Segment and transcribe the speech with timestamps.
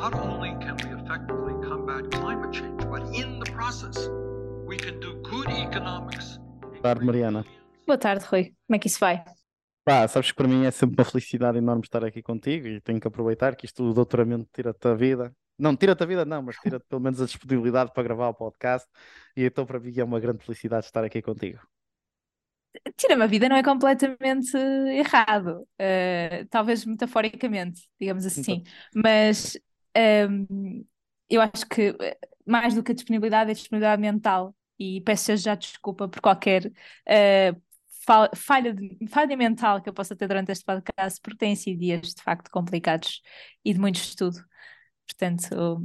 [0.00, 4.08] not only can we effectively combat climate change, but in the process,
[4.64, 6.38] we can do good economics.
[6.60, 7.44] Boa tarde, Mariana.
[7.84, 8.54] Boa tarde, Rui.
[8.66, 9.24] Como é que isso vai?
[9.84, 13.00] Pá, sabes que para mim é sempre uma felicidade enorme estar aqui contigo e tenho
[13.00, 15.34] que aproveitar que isto o doutoramento tira-te a vida.
[15.58, 18.88] Não, tira-te a vida não, mas tira-te pelo menos a disponibilidade para gravar o podcast
[19.36, 21.58] e então para mim é uma grande felicidade estar aqui contigo.
[22.96, 28.62] Tira-me a vida não é completamente errado, uh, talvez metaforicamente, digamos assim,
[28.94, 29.58] mas
[29.98, 30.84] um,
[31.28, 35.36] eu acho que eh, mais do que a disponibilidade é a disponibilidade mental e peço
[35.36, 37.62] já desculpa por qualquer uh,
[38.34, 38.74] falha,
[39.08, 42.50] falha mental que eu possa ter durante este podcast, porque têm sido dias de facto
[42.50, 43.20] complicados
[43.64, 44.38] e de muito estudo.
[45.06, 45.82] Portanto,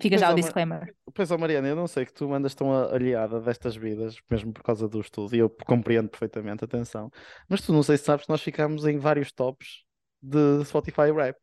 [0.00, 0.94] fica já o disclaimer.
[1.14, 4.62] Pois, ó Mariana, eu não sei que tu andas tão aliada destas vidas, mesmo por
[4.62, 7.10] causa do estudo, e eu compreendo perfeitamente, atenção.
[7.48, 9.84] Mas tu não sei se sabes que nós ficámos em vários tops
[10.20, 11.42] de Spotify Wrapped.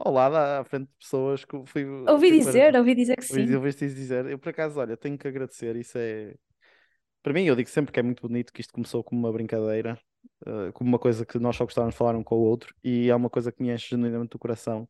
[0.00, 1.84] Ao lado, à frente de pessoas que fui.
[1.84, 3.54] Ouvi dizer, ouvi dizer que sim.
[3.54, 4.26] Ouviste dizer.
[4.26, 6.34] Eu, por acaso, olha, tenho que agradecer, isso é
[7.22, 10.00] para mim, eu digo sempre que é muito bonito que isto começou como uma brincadeira,
[10.46, 13.10] uh, como uma coisa que nós só gostávamos de falar um com o outro, e
[13.10, 14.88] é uma coisa que me enche genuinamente o coração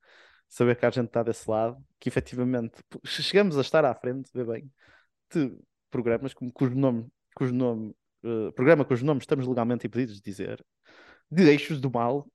[0.49, 4.45] saber que a gente está desse lado, que efetivamente chegamos a estar à frente, vê
[4.45, 4.71] bem,
[5.35, 5.59] de
[5.91, 10.65] programas como, cujo nome, cujo nome uh, programa cujo nome estamos legalmente impedidos de dizer,
[11.31, 12.27] de eixos do mal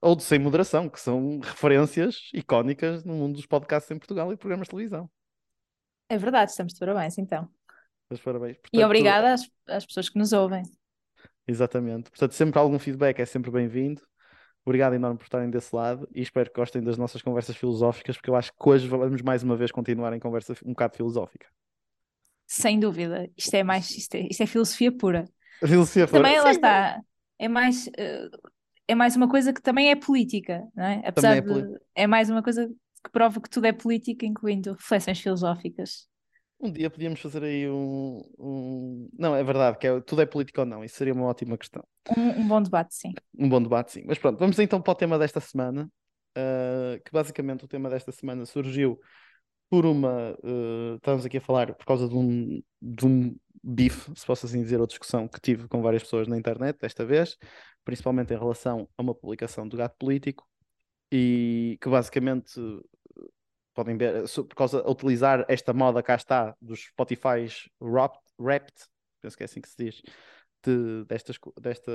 [0.00, 4.36] ou de sem moderação, que são referências icónicas no mundo dos podcasts em Portugal e
[4.36, 5.10] programas de televisão.
[6.08, 7.48] É verdade, estamos de parabéns então.
[8.08, 8.56] Mas parabéns.
[8.56, 10.62] Portanto, e obrigada às, às pessoas que nos ouvem.
[11.46, 12.10] Exatamente.
[12.10, 14.02] Portanto, sempre algum feedback é sempre bem-vindo.
[14.64, 18.28] Obrigado enorme por estarem desse lado e espero que gostem das nossas conversas filosóficas, porque
[18.28, 21.46] eu acho que hoje vamos mais uma vez continuar em conversa um bocado filosófica.
[22.46, 23.30] Sem dúvida.
[23.36, 25.24] Isto é mais isto é, isto é filosofia pura.
[25.60, 26.22] filosofia pura.
[26.22, 27.00] Também lá está.
[27.38, 28.28] É mais, eh,
[28.88, 31.02] é mais uma coisa que também é política, não é?
[31.04, 31.78] Apesar é de.
[31.94, 32.66] É mais uma coisa
[33.04, 36.08] que prova que tudo é política, incluindo reflexões filosóficas.
[36.60, 39.08] Um dia podíamos fazer aí um, um...
[39.16, 41.84] Não, é verdade, que é, tudo é político ou não, isso seria uma ótima questão.
[42.16, 43.12] Um, um, bom debate, sim.
[43.38, 44.02] Um bom debate, sim.
[44.04, 45.88] Mas pronto, vamos então para o tema desta semana,
[46.36, 48.98] uh, que basicamente o tema desta semana surgiu
[49.70, 50.36] por uma.
[50.42, 54.62] Uh, estávamos aqui a falar por causa de um, de um bife, se posso assim
[54.62, 57.36] dizer, ou discussão que tive com várias pessoas na internet desta vez,
[57.84, 60.46] principalmente em relação a uma publicação do gato político,
[61.10, 62.60] e que basicamente
[63.74, 67.46] podem ver, por causa de utilizar esta moda cá está dos Spotify
[67.80, 68.74] Wrapped, wrapped
[69.20, 70.02] penso que é assim que se diz,
[70.64, 71.92] de, destas, desta,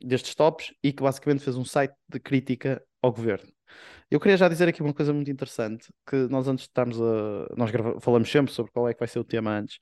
[0.00, 3.50] destes tops e que basicamente fez um site de crítica ao governo.
[4.10, 7.54] Eu queria já dizer aqui uma coisa muito interessante, que nós antes de estarmos a...
[7.56, 7.70] Nós
[8.00, 9.78] falamos sempre sobre qual é que vai ser o tema antes,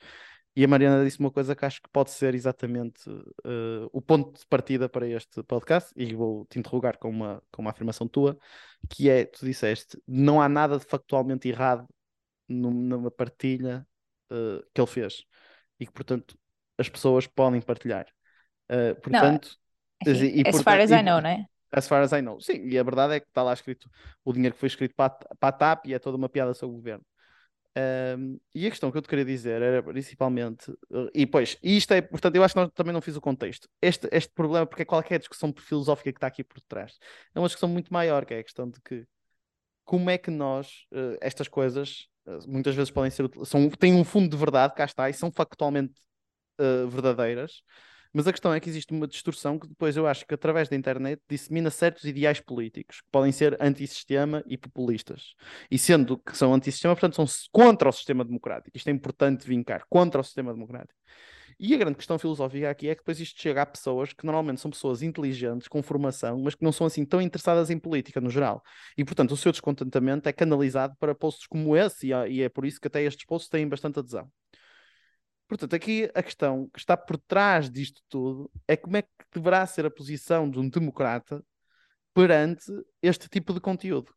[0.56, 4.38] e a Mariana disse uma coisa que acho que pode ser exatamente uh, o ponto
[4.40, 8.38] de partida para este podcast, e vou te interrogar com uma, com uma afirmação tua,
[8.88, 11.86] que é, tu disseste, não há nada de factualmente errado
[12.48, 13.86] numa partilha
[14.32, 15.24] uh, que ele fez,
[15.78, 16.38] e que, portanto,
[16.78, 18.06] as pessoas podem partilhar.
[18.70, 19.58] Uh, portanto,
[20.06, 21.46] não, assim, e, as portanto, far as I know, não é?
[21.70, 22.40] As far as I know.
[22.40, 23.90] Sim, e a verdade é que está lá escrito
[24.24, 26.74] o dinheiro que foi escrito para, para a TAP e é toda uma piada sobre
[26.74, 27.04] o governo.
[27.76, 30.72] Um, e a questão que eu te queria dizer era principalmente,
[31.12, 33.68] e pois, isto é, portanto, eu acho que nós também não fiz o contexto.
[33.82, 36.98] Este, este problema, porque é qualquer discussão filosófica que está aqui por trás,
[37.34, 39.06] é uma discussão muito maior, que é a questão de que
[39.84, 44.04] como é que nós, uh, estas coisas, uh, muitas vezes podem ser, são, têm um
[44.04, 45.94] fundo de verdade, cá está, e são factualmente
[46.58, 47.62] uh, verdadeiras,
[48.16, 50.74] mas a questão é que existe uma distorção que depois eu acho que através da
[50.74, 55.34] internet dissemina certos ideais políticos que podem ser antissistema e populistas.
[55.70, 58.74] E sendo que são antissistema, portanto, são contra o sistema democrático.
[58.74, 60.98] Isto é importante vincar, contra o sistema democrático.
[61.60, 64.62] E a grande questão filosófica aqui é que depois isto chega a pessoas que normalmente
[64.62, 68.30] são pessoas inteligentes, com formação, mas que não são assim tão interessadas em política no
[68.30, 68.62] geral.
[68.96, 72.80] E portanto o seu descontentamento é canalizado para posts como esse, e é por isso
[72.80, 74.26] que até estes posts têm bastante adesão.
[75.48, 79.64] Portanto, aqui a questão que está por trás disto tudo é como é que deverá
[79.66, 81.44] ser a posição de um democrata
[82.12, 82.64] perante
[83.00, 84.12] este tipo de conteúdo.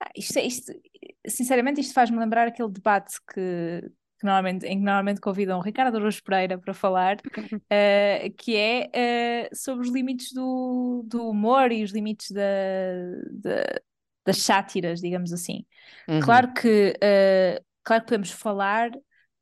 [0.00, 0.72] Ah, isto, isto,
[1.26, 3.80] sinceramente, isto faz-me lembrar aquele debate que,
[4.20, 9.48] que, normalmente, em que normalmente convidam o Ricardo Aruz Pereira para falar, uh, que é
[9.50, 12.42] uh, sobre os limites do, do humor e os limites da,
[13.32, 13.80] da
[14.26, 15.64] das sátiras, digamos assim.
[16.08, 16.20] Uhum.
[16.20, 18.90] Claro que uh, Claro que podemos falar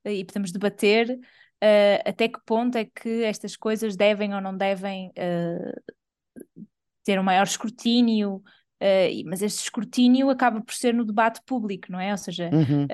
[0.04, 4.54] eh, e podemos debater uh, até que ponto é que estas coisas devem ou não
[4.54, 5.94] devem uh,
[7.02, 11.98] ter um maior escrutínio, uh, mas este escrutínio acaba por ser no debate público, não
[11.98, 12.10] é?
[12.10, 12.86] Ou seja, uhum.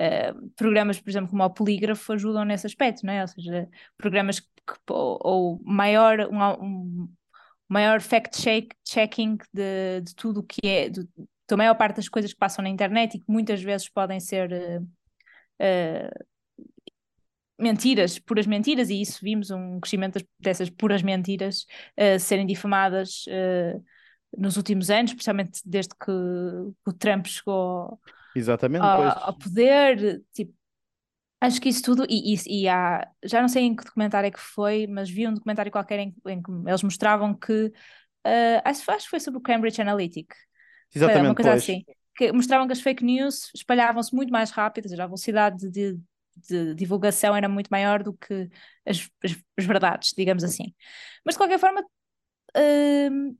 [0.55, 3.21] programas, por exemplo, como o Polígrafo ajudam nesse aspecto, não é?
[3.21, 4.47] Ou seja, programas que,
[4.89, 7.09] ou, ou, maior, um, um
[7.67, 11.05] maior fact-checking de, de tudo o que é, de,
[11.51, 14.49] a maior parte das coisas que passam na internet e que muitas vezes podem ser
[14.53, 14.87] uh,
[15.61, 16.25] uh,
[17.59, 21.65] mentiras, puras mentiras, e isso vimos um crescimento dessas puras mentiras
[21.97, 23.83] uh, serem difamadas uh,
[24.37, 27.99] nos últimos anos, especialmente desde que o Trump chegou
[28.35, 30.23] Exatamente, ao, ao poder.
[30.33, 30.53] Tipo,
[31.39, 34.31] acho que isso tudo, e, e, e, há, já não sei em que documentário é
[34.31, 38.89] que foi, mas vi um documentário qualquer em, em que eles mostravam que, uh, acho,
[38.89, 40.33] acho que foi sobre o Cambridge Analytic,
[40.93, 41.63] Exatamente, uma coisa pois.
[41.63, 41.83] assim,
[42.15, 45.99] que mostravam que as fake news espalhavam-se muito mais rápido, ou seja, a velocidade de,
[46.35, 48.49] de divulgação era muito maior do que
[48.85, 50.73] as, as, as verdades, digamos assim.
[51.25, 53.37] Mas de qualquer forma, uh,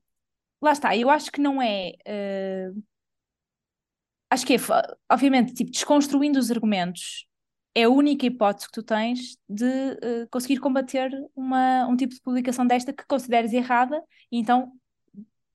[0.62, 1.94] lá está, eu acho que não é.
[2.08, 2.84] Uh,
[4.30, 4.58] acho que é,
[5.10, 7.28] obviamente, tipo, desconstruindo os argumentos
[7.74, 12.22] é a única hipótese que tu tens de uh, conseguir combater uma, um tipo de
[12.22, 14.02] publicação desta que consideres errada,
[14.32, 14.74] e então,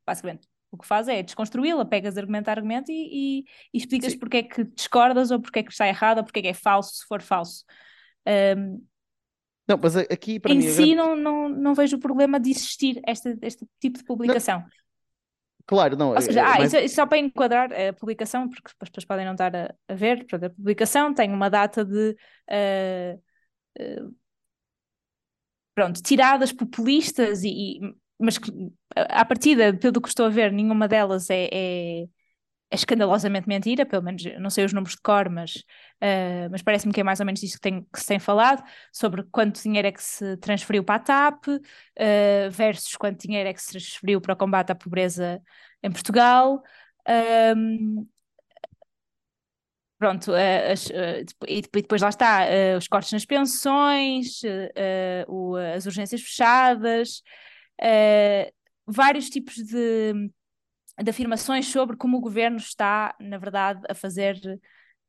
[0.06, 3.44] basicamente, o que faz é desconstruí-la, pegas argumento a argumento e, e,
[3.74, 4.18] e explicas Sim.
[4.18, 6.54] porque é que discordas ou porque é que está errado ou porque é que é
[6.54, 7.64] falso, se for falso.
[8.26, 8.84] Um,
[9.68, 10.68] não, mas aqui para em mim.
[10.68, 10.94] si grande...
[10.94, 14.60] não, não, não vejo o problema de existir este, este tipo de publicação.
[14.60, 14.68] Não.
[15.66, 16.10] Claro, não.
[16.10, 16.72] Ou seja, é, ah, mas...
[16.72, 20.24] isso, só para enquadrar a publicação, porque as pessoas podem não estar a, a ver,
[20.32, 22.16] a publicação tem uma data de.
[22.48, 23.20] Uh,
[23.80, 24.14] uh,
[25.74, 28.50] pronto, tiradas populistas e, e mas que,
[28.94, 32.02] à partida, pelo que estou a ver, nenhuma delas é, é,
[32.70, 35.56] é escandalosamente mentira, pelo menos não sei os números de cor, mas,
[36.02, 38.62] uh, mas parece-me que é mais ou menos isso que, tem, que se tem falado,
[38.92, 41.60] sobre quanto dinheiro é que se transferiu para a TAP uh,
[42.50, 45.40] versus quanto dinheiro é que se transferiu para o combate à pobreza
[45.82, 46.62] em Portugal.
[47.56, 48.06] Um,
[49.98, 50.88] pronto, uh, as,
[51.46, 52.46] e depois lá está,
[52.76, 54.40] os cortes nas pensões,
[55.76, 57.22] as urgências fechadas,
[57.80, 58.52] uh,
[58.86, 60.30] vários tipos de,
[61.02, 64.36] de afirmações sobre como o governo está, na verdade, a fazer.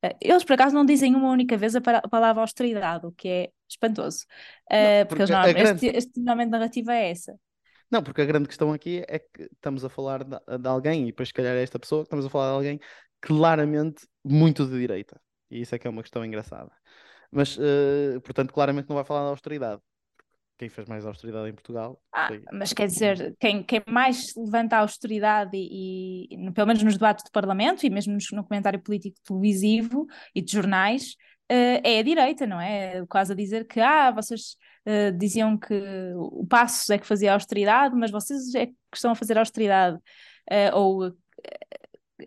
[0.04, 3.28] Uh, eles, por acaso, não dizem uma única vez a, a palavra austeridade, o que
[3.28, 4.26] é espantoso.
[4.72, 5.86] Uh, não, porque, porque eles, grande...
[5.86, 7.38] este, este normalmente narrativa é essa.
[7.90, 11.06] Não, porque a grande questão aqui é que estamos a falar de, de alguém, e
[11.08, 12.80] depois, se calhar, é esta pessoa, estamos a falar de alguém
[13.22, 15.20] claramente muito de direita.
[15.50, 16.72] E isso é que é uma questão engraçada.
[17.32, 19.82] Mas, uh, portanto, claramente não vai falar de austeridade
[20.58, 22.02] quem fez mais austeridade em Portugal.
[22.12, 22.44] Ah, foi...
[22.52, 27.24] Mas quer dizer, quem, quem mais levanta a austeridade, e, e, pelo menos nos debates
[27.24, 31.16] do Parlamento e mesmo no comentário político televisivo e de jornais,
[31.52, 33.06] uh, é a direita, não é?
[33.08, 34.58] Quase a dizer que ah, vocês
[34.88, 35.74] uh, diziam que
[36.16, 39.98] o Passos é que fazia austeridade, mas vocês é que estão a fazer austeridade.
[40.50, 41.18] Uh, ou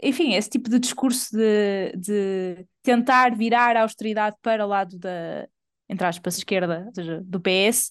[0.02, 5.48] enfim, esse tipo de discurso de, de tentar virar a austeridade para o lado da,
[5.90, 7.90] entre aspas, esquerda, ou seja, do PS,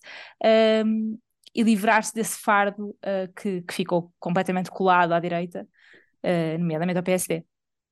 [0.86, 1.20] um,
[1.54, 5.68] e livrar-se desse fardo uh, que, que, ficou completamente colado à direita,
[6.24, 7.44] uh, nomeadamente ao PSD.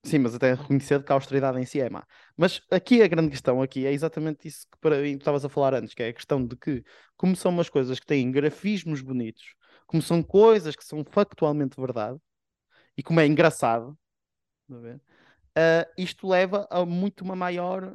[0.05, 2.05] Sim, mas até reconhecer que a austeridade em si é má.
[2.37, 5.73] Mas aqui a grande questão aqui é exatamente isso que para mim estavas a falar
[5.73, 6.83] antes, que é a questão de que,
[7.17, 9.43] como são umas coisas que têm grafismos bonitos,
[9.85, 12.17] como são coisas que são factualmente verdade,
[12.95, 13.97] e como é engraçado,
[14.69, 17.93] uh, isto leva a muito uma maior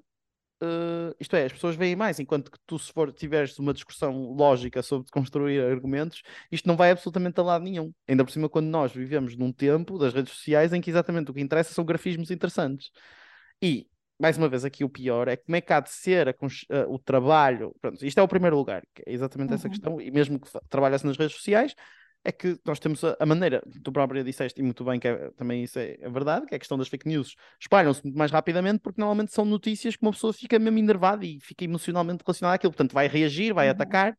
[0.62, 4.32] Uh, isto é, as pessoas veem mais, enquanto que tu, se for tiveres uma discussão
[4.32, 7.92] lógica sobre construir argumentos, isto não vai absolutamente a lado nenhum.
[8.06, 11.34] Ainda por cima, quando nós vivemos num tempo das redes sociais em que exatamente o
[11.34, 12.92] que interessa são grafismos interessantes.
[13.60, 13.88] E,
[14.20, 16.94] mais uma vez, aqui o pior é como é que há de ser a, uh,
[16.94, 17.74] o trabalho.
[17.80, 19.56] Pronto, isto é o primeiro lugar, que é exatamente uhum.
[19.56, 21.74] essa questão, e mesmo que trabalhasse nas redes sociais,
[22.24, 25.30] é que nós temos a, a, maneira, tu própria disseste e muito bem que é,
[25.36, 28.30] também isso é, é, verdade, que é a questão das fake news espalham-se muito mais
[28.30, 32.54] rapidamente porque normalmente são notícias que uma pessoa fica mesmo enervada e fica emocionalmente relacionada
[32.54, 33.72] àquilo, portanto vai reagir, vai uhum.
[33.72, 34.16] atacar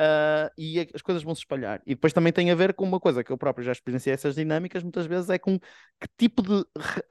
[0.00, 1.80] uh, e as coisas vão se espalhar.
[1.86, 4.34] E depois também tem a ver com uma coisa que eu próprio já experienciei essas
[4.34, 6.64] dinâmicas muitas vezes, é com que tipo de.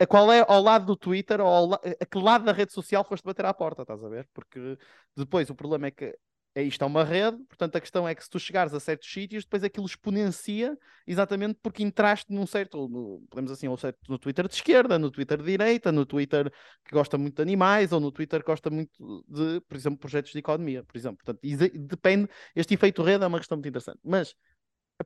[0.07, 3.23] qual é ao lado do Twitter ou ao, a que lado da rede social foste
[3.23, 4.27] bater à porta, estás a ver?
[4.33, 4.77] Porque
[5.15, 6.15] depois o problema é que
[6.61, 9.43] isto é uma rede, portanto a questão é que se tu chegares a certos sítios,
[9.43, 14.47] depois aquilo exponencia exatamente porque entraste num certo, no, podemos assim, ou certo, no Twitter
[14.47, 16.51] de esquerda, no Twitter de direita, no Twitter
[16.85, 18.91] que gosta muito de animais, ou no Twitter que gosta muito
[19.27, 21.17] de, por exemplo, projetos de economia, por exemplo.
[21.25, 21.39] Portanto,
[21.87, 23.99] depende, este efeito rede é uma questão muito interessante.
[24.03, 24.35] Mas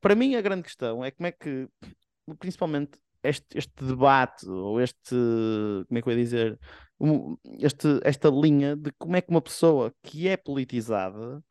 [0.01, 1.69] para mim a grande questão é como é que,
[2.39, 5.15] principalmente este, este debate, ou este,
[5.87, 6.59] como é que eu ia dizer,
[7.59, 11.43] este, esta linha de como é que uma pessoa que é politizada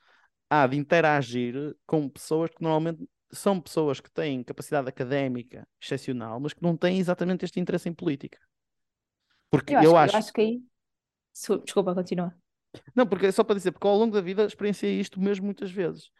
[0.50, 6.52] há de interagir com pessoas que normalmente são pessoas que têm capacidade académica excepcional, mas
[6.52, 8.38] que não têm exatamente este interesse em política.
[9.50, 10.14] Porque eu acho, eu acho...
[10.14, 10.62] Eu acho que aí.
[11.64, 12.35] Desculpa, continua.
[12.95, 15.71] Não, porque é só para dizer, porque ao longo da vida experienciei isto mesmo muitas
[15.71, 16.11] vezes.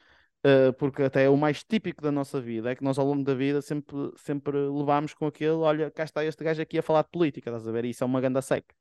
[0.45, 3.25] Uh, porque até é o mais típico da nossa vida, é que nós ao longo
[3.25, 7.03] da vida sempre, sempre levámos com aquele, olha, cá está este gajo aqui a falar
[7.03, 7.85] de política, estás a ver?
[7.85, 8.75] Isso é uma ganda seca.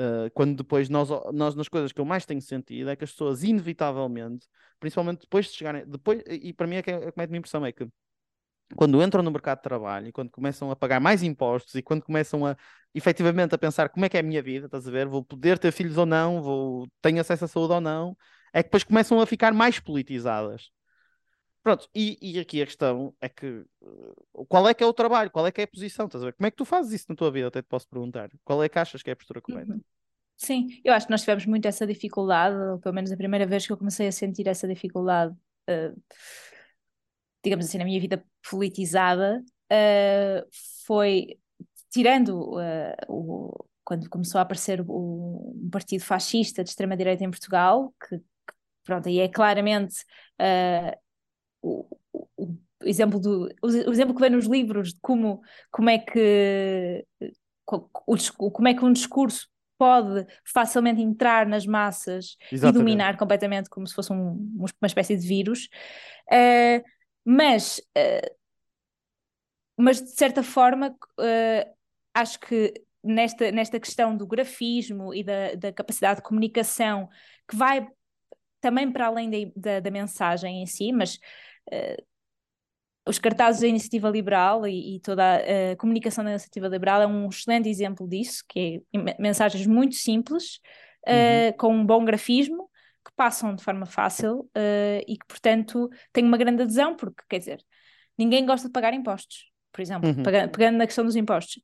[0.00, 3.12] Uh, quando depois nós, nós, nas coisas que eu mais tenho sentido, é que as
[3.12, 4.48] pessoas, inevitavelmente,
[4.80, 7.64] principalmente depois de chegarem, depois, e para mim é que é, é, é a impressão
[7.64, 7.86] é que
[8.74, 12.02] quando entram no mercado de trabalho e quando começam a pagar mais impostos e quando
[12.02, 12.56] começam a
[12.94, 15.06] efetivamente a pensar como é que é a minha vida, estás a ver?
[15.06, 18.16] Vou poder ter filhos ou não, vou tenho acesso à saúde ou não,
[18.52, 20.70] é que depois começam a ficar mais politizadas.
[21.62, 25.30] Pronto, e, e aqui a questão é que uh, qual é que é o trabalho,
[25.30, 26.32] qual é que é a posição, estás a ver?
[26.32, 27.46] Como é que tu fazes isso na tua vida?
[27.48, 28.30] Até te posso perguntar.
[28.44, 29.72] Qual é que achas que é a postura correta?
[29.72, 29.80] Uhum.
[30.36, 33.64] Sim, eu acho que nós tivemos muito essa dificuldade, ou pelo menos a primeira vez
[33.64, 35.32] que eu comecei a sentir essa dificuldade,
[35.70, 36.02] uh,
[37.44, 39.40] digamos assim, na minha vida politizada,
[39.70, 40.48] uh,
[40.84, 41.38] foi
[41.90, 47.94] tirando uh, o, quando começou a aparecer o, um partido fascista de extrema-direita em Portugal,
[48.08, 48.20] que,
[48.84, 50.04] pronto, aí é claramente
[50.40, 50.96] uh,
[51.62, 51.98] o,
[52.36, 57.06] o, exemplo do o, exemplo que vem nos livros de como, como é que
[57.66, 59.48] o, como é que um discurso
[59.78, 62.76] pode facilmente entrar nas massas Exatamente.
[62.76, 65.68] e dominar completamente como se fosse um, uma espécie de vírus.
[66.28, 66.84] Uh,
[67.24, 68.36] mas, uh,
[69.76, 70.94] mas de certa forma,
[72.14, 72.72] acho que
[73.02, 77.08] nesta, nesta questão do grafismo e da, da capacidade de comunicação,
[77.48, 77.86] que vai
[78.62, 81.16] também para além da, da, da mensagem em si, mas
[81.70, 82.02] uh,
[83.06, 87.06] os cartazes da Iniciativa Liberal e, e, toda a, a comunicação da Iniciativa Liberal é
[87.06, 90.60] um excelente exemplo disso, que é mensagens muito simples,
[91.06, 91.52] uh, uhum.
[91.58, 92.70] com um bom grafismo,
[93.04, 97.38] que passam de forma fácil uh, e que, portanto, têm uma grande adesão, porque, quer
[97.40, 97.64] dizer,
[98.16, 100.22] ninguém gosta de pagar impostos, por exemplo, uhum.
[100.22, 101.60] pegando, pegando na questão dos impostos.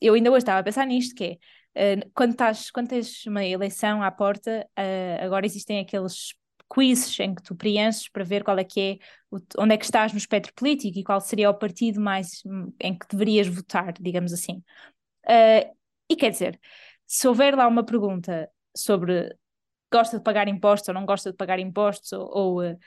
[0.00, 1.36] Eu ainda hoje estava a pensar nisto, que é,
[1.78, 6.34] uh, quando, estás, quando tens uma eleição à porta, uh, agora existem aqueles
[6.72, 8.98] quizzes em que tu preenches para ver qual é que é,
[9.30, 12.72] o, onde é que estás no espectro político e qual seria o partido mais hum,
[12.80, 14.62] em que deverias votar, digamos assim.
[15.26, 15.74] Uh,
[16.10, 16.60] e quer dizer,
[17.06, 19.34] se houver lá uma pergunta sobre
[19.92, 22.78] gosta de pagar impostos ou não gosta de pagar impostos, ou, ou uh,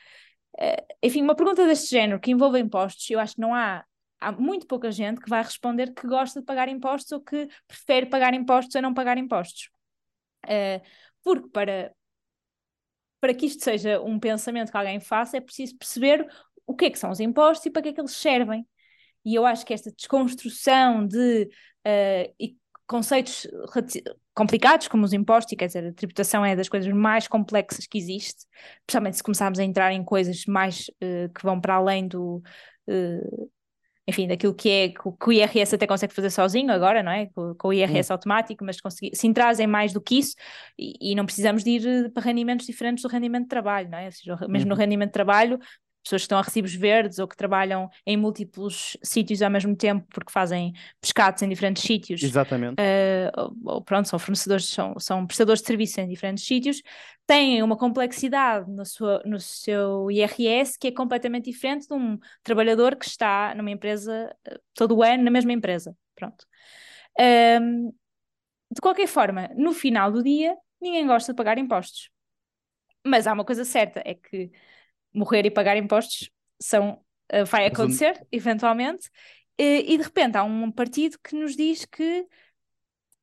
[1.02, 3.84] enfim, uma pergunta deste género que envolve impostos, eu acho que não há,
[4.22, 8.06] há muito pouca gente que vai responder que gosta de pagar impostos ou que prefere
[8.06, 9.70] pagar impostos a não pagar impostos.
[10.46, 10.82] Uh,
[11.24, 11.94] porque para,
[13.20, 16.26] para que isto seja um pensamento que alguém faça, é preciso perceber
[16.66, 18.66] o que é que são os impostos e para que é que eles servem.
[19.26, 21.50] E eu acho que esta desconstrução de
[21.88, 22.56] uh,
[22.88, 23.48] conceitos
[24.34, 27.98] complicados, como os impostos, e quer dizer, a tributação é das coisas mais complexas que
[27.98, 28.46] existe,
[28.80, 32.42] especialmente se começarmos a entrar em coisas mais uh, que vão para além do.
[32.88, 33.52] Uh,
[34.08, 37.28] enfim, daquilo que é que o IRS até consegue fazer sozinho agora, não é?
[37.28, 38.14] Com, com o IRS hum.
[38.14, 40.36] automático, mas conseguir, se trazem mais do que isso
[40.78, 43.98] e, e, não precisamos de ir eh, para rendimentos diferentes do rendimento de trabalho, não
[43.98, 44.06] é?
[44.06, 44.82] Ou seja, mesmo no uhum.
[44.82, 45.60] rendimento de trabalho,
[46.04, 50.06] pessoas que estão a recibos verdes ou que trabalham em múltiplos sítios ao mesmo tempo
[50.10, 52.24] porque fazem pescados em diferentes sítios.
[52.24, 52.76] Exatamente.
[52.82, 56.82] Uh, ou, pronto, são fornecedores, são, são prestadores de serviços em diferentes sítios,
[57.26, 62.96] têm uma complexidade no, sua, no seu IRS que é completamente diferente de um trabalhador
[62.96, 65.96] que está numa empresa uh, todo o ano na mesma empresa.
[66.16, 66.46] Pronto.
[67.20, 67.94] Um,
[68.74, 72.10] de qualquer forma, no final do dia, ninguém gosta de pagar impostos.
[73.06, 74.52] Mas há uma coisa certa, é que
[75.14, 77.02] morrer e pagar impostos são,
[77.34, 79.10] uh, vai acontecer, eventualmente,
[79.58, 82.24] e, e, de repente há um partido que nos diz que,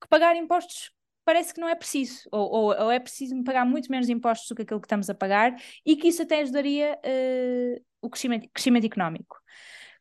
[0.01, 0.93] que pagar impostos
[1.29, 4.55] parece que não é preciso, ou, ou, ou, é preciso pagar muito menos impostos do
[4.55, 5.55] que aquilo que estamos a pagar,
[5.85, 9.37] e que isso até ajudaria uh, o crescimento, crescimento económico.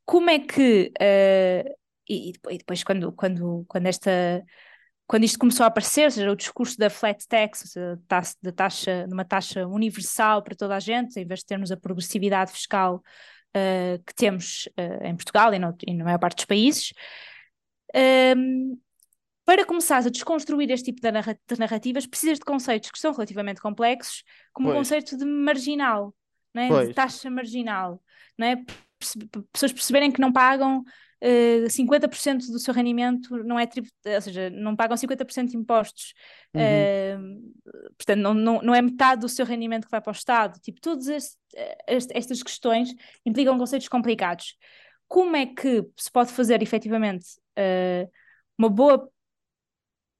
[0.05, 1.77] Como é que, uh,
[2.07, 4.41] e, e, depois quando, quando, quando esta
[5.07, 7.99] quando isto começou a aparecer, ou seja, o discurso da flat tax, ou seja,
[8.41, 11.77] da taxa, de uma taxa universal para toda a gente, em vez de termos a
[11.77, 13.01] progressividade fiscal
[13.55, 16.93] uh, que temos uh, em Portugal e, no, e, na maior parte dos países,
[17.95, 18.77] um, ehm,
[19.45, 24.23] para começares a desconstruir este tipo de narrativas, precisas de conceitos que são relativamente complexos,
[24.51, 24.75] como pois.
[24.75, 26.13] o conceito de marginal,
[26.53, 26.85] não é?
[26.87, 28.03] de taxa marginal,
[28.37, 28.57] não é?
[29.53, 30.83] pessoas perceberem que não pagam
[31.21, 35.57] uh, eh, 50% do seu rendimento não é tributado, ou seja, não pagam 50% de
[35.57, 36.13] impostos,
[36.53, 36.61] uhum.
[36.61, 40.59] uh, portanto, não, não, não é metade do seu rendimento que vai para o Estado.
[40.59, 41.37] Tipo, todas este,
[41.87, 42.93] este, estas questões
[43.25, 44.55] implicam conceitos complicados.
[45.07, 47.25] Como é que se pode fazer efetivamente
[47.57, 48.11] uh,
[48.57, 49.09] uma boa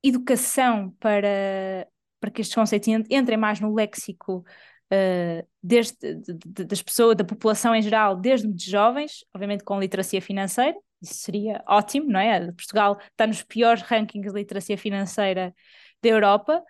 [0.04, 1.88] educação para,
[2.20, 4.46] para que estes conceitos entrem mais no léxico
[4.92, 9.80] uh, desde, de, de, das pessoas, da população em geral, desde de jovens, obviamente com
[9.80, 12.52] literacia financeira, isso seria ótimo, não é?
[12.52, 15.54] Portugal está nos piores rankings de literacia financeira
[16.02, 16.64] da Europa,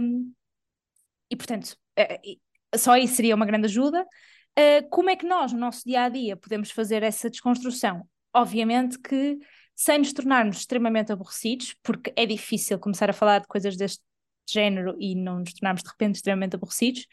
[0.00, 0.32] um,
[1.30, 2.20] e portanto, é,
[2.76, 4.06] só isso seria uma grande ajuda.
[4.58, 8.08] Uh, como é que nós, no nosso dia a dia, podemos fazer essa desconstrução?
[8.32, 9.38] Obviamente que
[9.74, 14.02] sem nos tornarmos extremamente aborrecidos, porque é difícil começar a falar de coisas deste
[14.48, 17.06] género e não nos tornarmos de repente extremamente aborrecidos.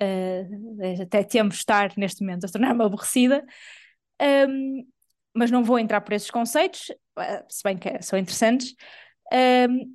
[0.00, 3.44] Uh, até temos estar neste momento a tornar-me aborrecida,
[4.48, 4.86] um,
[5.38, 8.74] mas não vou entrar por esses conceitos, uh, se bem que são interessantes.
[9.32, 9.94] Um,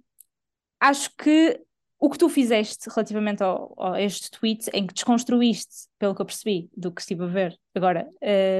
[0.80, 1.60] acho que
[2.00, 6.70] o que tu fizeste relativamente a este tweet, em que desconstruíste, pelo que eu percebi
[6.76, 8.08] do que estive a ver agora,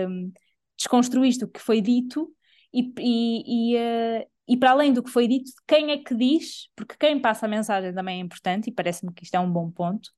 [0.08, 0.32] um,
[0.78, 2.30] desconstruíste o que foi dito
[2.74, 6.70] e, e, e, uh, e, para além do que foi dito, quem é que diz,
[6.76, 9.72] porque quem passa a mensagem também é importante e parece-me que isto é um bom
[9.72, 10.10] ponto.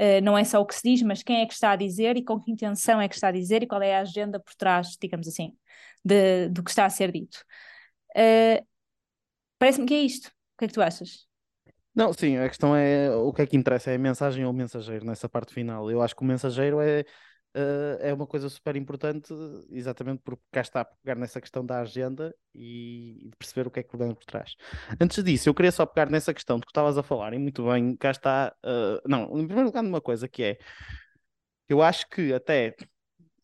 [0.00, 2.16] Uh, não é só o que se diz, mas quem é que está a dizer
[2.16, 4.54] e com que intenção é que está a dizer e qual é a agenda por
[4.54, 5.54] trás, digamos assim,
[6.02, 7.44] de, do que está a ser dito.
[8.16, 8.66] Uh,
[9.58, 10.28] parece-me que é isto.
[10.28, 11.26] O que é que tu achas?
[11.94, 14.54] Não, sim, a questão é o que é que interessa, é a mensagem ou o
[14.54, 15.90] mensageiro nessa parte final.
[15.90, 17.04] Eu acho que o mensageiro é,
[17.56, 19.32] uh, é uma coisa super importante,
[19.70, 23.80] exatamente porque cá está a pegar nessa questão da agenda e, de perceber o que
[23.80, 24.56] é que vem por trás.
[25.00, 27.64] Antes disso, eu queria só pegar nessa questão de que estavas a falar, e muito
[27.66, 28.54] bem, cá está.
[28.64, 30.58] Uh, não, em primeiro lugar, numa coisa que é,
[31.68, 32.74] eu acho que até,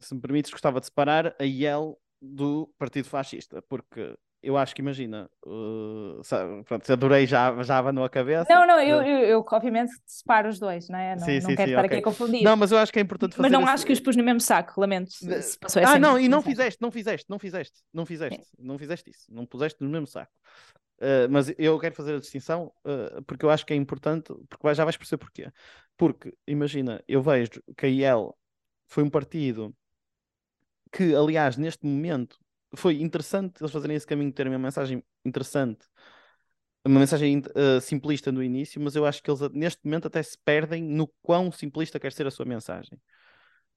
[0.01, 4.81] se me permites, gostava de separar a IEL do Partido Fascista, porque eu acho que
[4.81, 8.47] imagina, uh, sabe, pronto, adorei já, já abanou a cabeça.
[8.49, 11.17] Não, não, eu, eu, eu, obviamente separo os dois, não é?
[11.17, 11.99] Não, sim, não sim, quero sim, estar okay.
[11.99, 12.43] aqui a confundir.
[12.43, 13.43] Não, mas eu acho que é importante fazer.
[13.43, 13.71] Mas não esse...
[13.71, 15.11] acho que os pus no mesmo saco, lamento.
[15.11, 18.79] Se, se passou ah, não, e não fizeste, não fizeste, não fizeste, não fizeste, não
[18.79, 20.33] fizeste isso, não puseste no mesmo saco.
[20.99, 24.75] Uh, mas eu quero fazer a distinção uh, porque eu acho que é importante, porque
[24.75, 25.53] já vais perceber porquê.
[25.97, 28.37] Porque, imagina, eu vejo que a IEL
[28.87, 29.75] foi um partido
[30.93, 32.39] que, aliás, neste momento
[32.77, 35.87] foi interessante eles fazerem esse caminho, terem uma mensagem interessante,
[36.85, 40.39] uma mensagem uh, simplista no início, mas eu acho que eles neste momento até se
[40.45, 43.01] perdem no quão simplista quer ser a sua mensagem.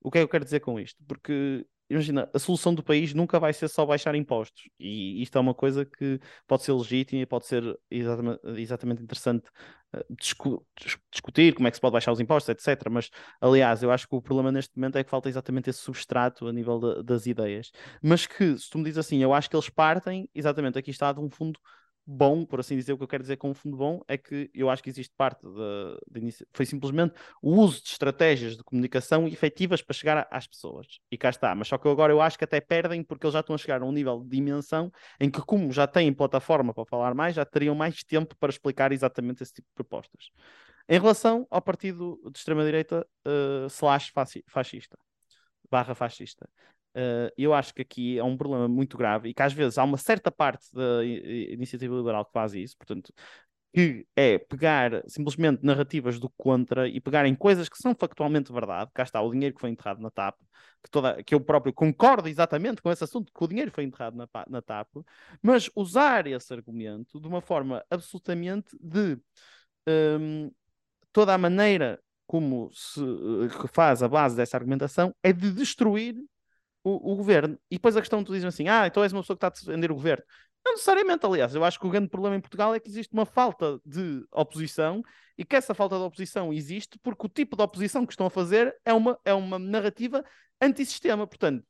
[0.01, 1.03] O que é que eu quero dizer com isto?
[1.07, 4.69] Porque imagina, a solução do país nunca vai ser só baixar impostos.
[4.79, 9.49] E isto é uma coisa que pode ser legítima e pode ser exatamente, exatamente interessante
[9.95, 10.65] uh, discu
[11.11, 12.89] discutir como é que se pode baixar os impostos, etc.
[12.91, 13.09] Mas,
[13.41, 16.53] aliás, eu acho que o problema neste momento é que falta exatamente esse substrato a
[16.53, 17.71] nível de, das ideias.
[18.01, 21.11] Mas que, se tu me dizes assim, eu acho que eles partem, exatamente, aqui está
[21.11, 21.59] de um fundo
[22.11, 24.49] bom, por assim dizer, o que eu quero dizer com um fundo bom é que
[24.51, 26.45] eu acho que existe parte da, inicia...
[26.51, 30.99] foi simplesmente o uso de estratégias de comunicação efetivas para chegar às pessoas.
[31.11, 31.53] E cá está.
[31.53, 33.83] Mas só que agora eu acho que até perdem porque eles já estão a chegar
[33.83, 37.45] a um nível de dimensão em que, como já têm plataforma para falar mais, já
[37.45, 40.31] teriam mais tempo para explicar exatamente esse tipo de propostas.
[40.87, 44.11] Em relação ao partido de extrema-direita uh, slash
[44.47, 44.97] fascista,
[45.69, 46.49] barra fascista.
[46.99, 49.85] Uh, eu acho que aqui é um problema muito grave e que às vezes há
[49.85, 53.13] uma certa parte da iniciativa liberal que faz isso, portanto,
[53.73, 58.91] que é pegar simplesmente narrativas do contra e pegar em coisas que são factualmente verdade.
[58.93, 60.35] Cá está o dinheiro que foi enterrado na TAP,
[60.83, 64.17] que, toda, que eu próprio concordo exatamente com esse assunto, que o dinheiro foi enterrado
[64.17, 64.89] na, na TAP,
[65.41, 69.17] mas usar esse argumento de uma forma absolutamente de
[69.87, 70.51] um,
[71.13, 76.15] toda a maneira como se uh, faz a base dessa argumentação é de destruir
[76.83, 77.57] o, o, governo.
[77.69, 79.65] E depois a questão tu dizes assim: ah, então és uma pessoa que está a
[79.65, 80.23] defender o governo.
[80.65, 83.25] Não necessariamente, aliás, eu acho que o grande problema em Portugal é que existe uma
[83.25, 85.01] falta de oposição
[85.37, 88.29] e que essa falta de oposição existe porque o tipo de oposição que estão a
[88.29, 90.23] fazer é uma, é uma narrativa
[90.61, 91.25] antissistema.
[91.25, 91.65] Portanto,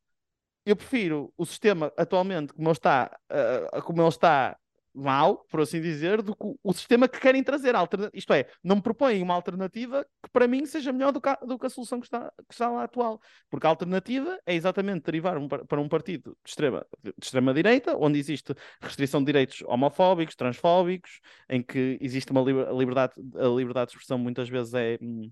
[0.65, 4.57] eu prefiro o sistema atualmente como ele está, uh, como ele está
[4.93, 7.73] mal, por assim dizer, do que o sistema que querem trazer.
[8.13, 11.35] Isto é, não me propõem uma alternativa que para mim seja melhor do que a,
[11.35, 13.21] do que a solução que está, que está lá atual.
[13.49, 17.53] Porque a alternativa é exatamente derivar um, para um partido de extrema, de extrema
[17.97, 23.97] onde existe restrição de direitos homofóbicos, transfóbicos, em que existe uma liberdade, a liberdade de
[23.97, 24.97] expressão muitas vezes é.
[25.01, 25.31] Hum,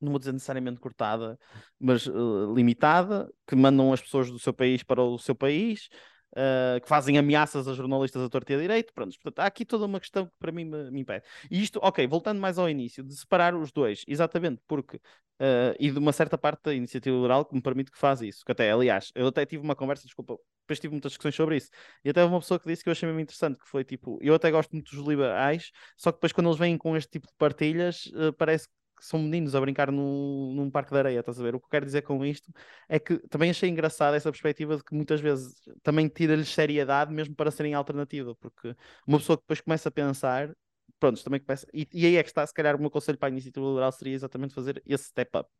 [0.00, 1.38] não vou dizer necessariamente cortada,
[1.78, 5.88] mas uh, limitada, que mandam as pessoas do seu país para o seu país,
[6.32, 8.92] Uh, que fazem ameaças a jornalistas a torta e a direito.
[8.94, 11.24] Pronto, portanto, há aqui toda uma questão que para mim me, me, impede.
[11.50, 15.90] E isto, ok, voltando mais ao início, de separar os dois, exatamente porque, uh, e
[15.90, 18.44] de uma certa parte da iniciativa liberal que me permite que faz isso.
[18.46, 21.70] Que até, aliás, eu até tive uma conversa, desculpa, depois tive muitas discussões sobre isso,
[22.04, 24.34] e até uma pessoa que disse que eu achei mesmo interessante, que foi tipo, eu
[24.34, 27.34] até gosto muito dos liberais, só que depois quando eles vêm com este tipo de
[27.36, 31.42] partilhas, uh, parece que são meninos a brincar num, num parque de areia, estás a
[31.42, 31.54] ver?
[31.54, 32.52] O que eu quero dizer com isto
[32.88, 37.34] é que também achei engraçada essa perspectiva de que muitas vezes também tira-lhes seriedade mesmo
[37.34, 38.74] para serem alternativa, porque
[39.06, 40.54] uma pessoa que depois começa a pensar,
[40.98, 43.28] pronto, também começa, e, e aí é que está, se calhar o meu conselho para
[43.28, 45.50] a iniciativa liberal seria exatamente fazer esse step up.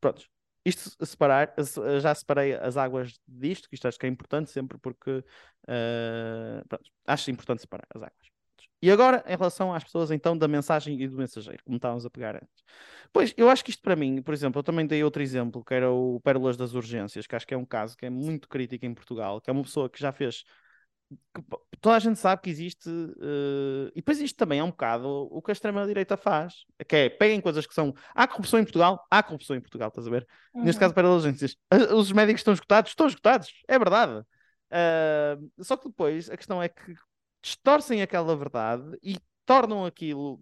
[0.00, 0.28] Pronto,
[0.64, 1.54] isto separar,
[2.00, 6.90] já separei as águas disto, que isto acho que é importante sempre porque uh, pronto,
[7.06, 8.37] acho importante separar as águas.
[8.80, 12.10] E agora, em relação às pessoas, então, da mensagem e do mensageiro, como estávamos a
[12.10, 12.64] pegar antes.
[13.12, 15.74] Pois, eu acho que isto para mim, por exemplo, eu também dei outro exemplo, que
[15.74, 18.86] era o Pérolas das Urgências, que acho que é um caso que é muito crítico
[18.86, 20.44] em Portugal, que é uma pessoa que já fez.
[21.34, 21.42] que
[21.80, 22.88] toda a gente sabe que existe.
[22.88, 27.08] Uh, e depois isto também é um bocado o que a extrema-direita faz, que é
[27.08, 27.92] peguem coisas que são.
[28.14, 29.04] Há corrupção em Portugal?
[29.10, 30.26] Há corrupção em Portugal, estás a ver?
[30.54, 30.64] Uhum.
[30.64, 31.56] Neste caso, Pérolas das Urgências.
[31.96, 32.90] Os médicos estão esgotados?
[32.92, 34.24] Estão esgotados, é verdade.
[34.70, 36.94] Uh, só que depois a questão é que
[37.48, 40.38] distorcem aquela verdade e tornam aquilo,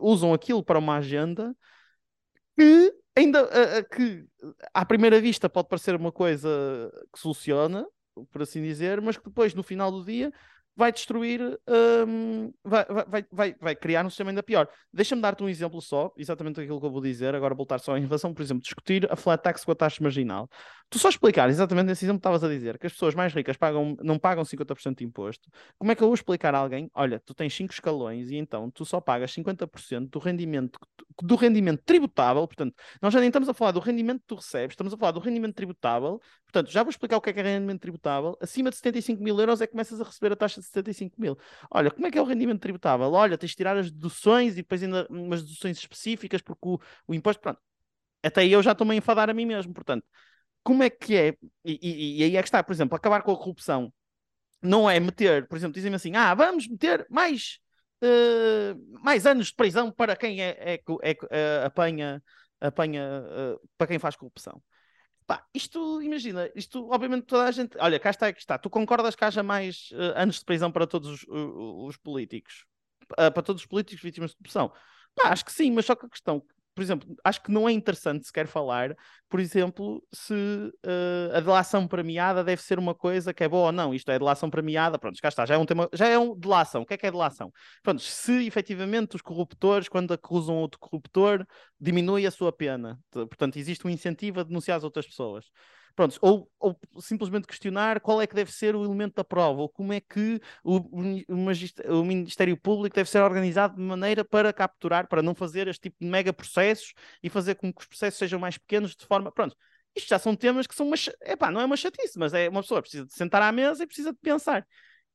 [0.00, 1.54] usam aquilo para uma agenda
[2.56, 4.24] que ainda uh, que
[4.72, 6.48] à primeira vista pode parecer uma coisa
[7.12, 7.84] que soluciona,
[8.30, 10.32] por assim dizer, mas que depois no final do dia
[10.76, 11.40] vai destruir,
[12.06, 14.68] um, vai, vai, vai, vai criar um sistema ainda pior.
[14.92, 18.02] Deixa-me dar-te um exemplo só, exatamente aquilo que eu vou dizer, agora voltar só em
[18.02, 20.48] relação, por exemplo, discutir a flat tax com a taxa marginal.
[20.90, 23.56] Tu só explicar exatamente nesse exemplo que estavas a dizer, que as pessoas mais ricas
[23.56, 27.18] pagam, não pagam 50% de imposto, como é que eu vou explicar a alguém, olha,
[27.18, 30.78] tu tens 5 escalões e então tu só pagas 50% do rendimento,
[31.22, 34.74] do rendimento tributável, portanto, nós já nem estamos a falar do rendimento que tu recebes,
[34.74, 37.42] estamos a falar do rendimento tributável, portanto, já vou explicar o que é que é
[37.42, 40.66] rendimento tributável, acima de 75 mil euros é que começas a receber a taxa de
[40.66, 41.36] 75 mil.
[41.70, 43.12] Olha, como é que é o rendimento tributável?
[43.12, 46.78] Olha, tens de tirar as deduções e depois ainda umas deduções específicas, porque o,
[47.08, 47.60] o imposto, pronto,
[48.22, 50.04] até eu já estou-me a enfadar a mim mesmo, portanto,
[50.62, 51.28] como é que é?
[51.64, 53.92] E, e, e, aí é que está, por exemplo, acabar com a corrupção
[54.62, 57.58] não é meter, por exemplo, dizem assim, ah, vamos meter mais,
[58.02, 62.22] uh, mais anos de prisão para quem é, é, é, é apanha,
[62.60, 64.62] apanha uh, para quem faz corrupção.
[65.26, 67.76] Pá, isto, imagina, isto, obviamente, toda a gente.
[67.78, 68.56] Olha, cá está, aqui está.
[68.56, 72.64] Tu concordas que haja mais uh, anos de prisão para todos os, uh, os políticos?
[73.12, 74.72] Uh, para todos os políticos vítimas de corrupção?
[75.16, 76.44] Pá, acho que sim, mas só que a questão
[76.76, 78.94] por exemplo, acho que não é interessante sequer falar,
[79.30, 83.72] por exemplo, se uh, a delação premiada deve ser uma coisa que é boa ou
[83.72, 83.94] não.
[83.94, 86.82] Isto é delação premiada, pronto, cá está, já é um tema, já é um delação.
[86.82, 87.50] O que é que é delação?
[87.82, 91.46] Pronto, se efetivamente os corruptores, quando acusam outro corruptor,
[91.80, 93.00] diminui a sua pena.
[93.10, 95.46] Portanto, existe um incentivo a denunciar as outras pessoas.
[95.96, 99.68] Pronto, ou, ou, simplesmente questionar qual é que deve ser o elemento da prova, ou
[99.68, 100.76] como é que o,
[101.30, 105.96] o, Ministério Público deve ser organizado de maneira para capturar, para não fazer este tipo
[105.98, 109.32] de mega processos e fazer com que os processos sejam mais pequenos de forma.
[109.32, 109.56] Pronto,
[109.94, 110.96] isto já são temas que são uma.
[111.22, 113.86] Epá, não é uma chatice, mas é uma pessoa precisa de sentar à mesa e
[113.86, 114.66] precisa de pensar.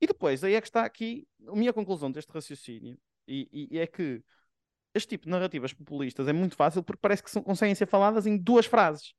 [0.02, 3.80] E depois, aí é que está aqui a minha conclusão deste raciocínio, e, e, e
[3.80, 4.24] é que
[4.96, 8.26] este tipo de narrativas populistas é muito fácil porque parece que são, conseguem ser faladas
[8.26, 9.14] em duas frases.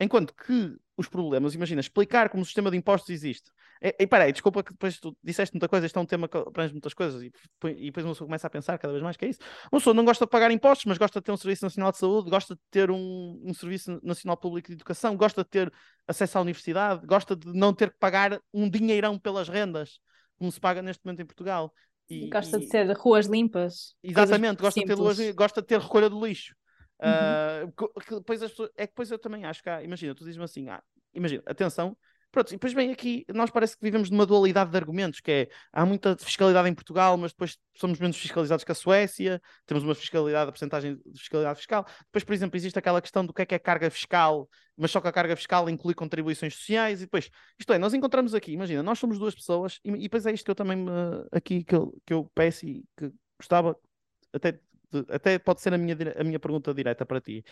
[0.00, 3.50] Enquanto que os problemas, imagina, explicar como o sistema de impostos existe.
[3.82, 6.36] E, e peraí, desculpa que depois tu disseste muita coisa, isto é um tema que
[6.36, 7.32] abrange muitas coisas e,
[7.66, 9.40] e depois uma pessoa começa a pensar cada vez mais que é isso.
[9.72, 11.98] Uma pessoa não gosta de pagar impostos, mas gosta de ter um Serviço Nacional de
[11.98, 15.72] Saúde, gosta de ter um, um Serviço Nacional Público de Educação, gosta de ter
[16.06, 19.98] acesso à universidade, gosta de não ter que pagar um dinheirão pelas rendas,
[20.38, 21.72] como se paga neste momento em Portugal.
[22.08, 22.60] E, gosta e...
[22.60, 23.94] de ter ruas limpas.
[24.02, 26.54] Exatamente, gosta de, ter ruas, gosta de ter recolha do lixo.
[27.02, 27.68] Uhum.
[27.68, 30.24] Uh, que, depois as pessoas, é que depois eu também acho que há, imagina, tu
[30.24, 31.96] dizes-me assim, ah, imagina, atenção,
[32.30, 35.48] pronto, e depois vem aqui, nós parece que vivemos numa dualidade de argumentos, que é,
[35.72, 39.94] há muita fiscalidade em Portugal, mas depois somos menos fiscalizados que a Suécia, temos uma
[39.94, 43.46] fiscalidade, a porcentagem de fiscalidade fiscal, depois, por exemplo, existe aquela questão do que é
[43.46, 47.30] que é carga fiscal, mas só que a carga fiscal inclui contribuições sociais, e depois,
[47.58, 50.44] isto é, nós encontramos aqui, imagina, nós somos duas pessoas, e, e depois é isto
[50.44, 53.76] que eu também, uh, aqui, que eu, que eu peço e que gostava
[54.32, 54.58] até
[55.08, 57.44] até pode ser a minha, a minha pergunta direta para ti,